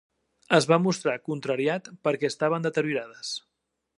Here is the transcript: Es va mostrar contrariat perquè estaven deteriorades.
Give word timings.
Es 0.57 0.65
va 0.71 0.79
mostrar 0.85 1.13
contrariat 1.27 1.91
perquè 2.09 2.31
estaven 2.33 2.67
deteriorades. 2.69 3.37